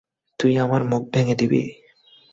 তুই 0.39 0.53
আমার 0.57 0.81
মুখ 0.83 1.03
ভেঙে 1.13 1.35
দিবি? 1.35 1.63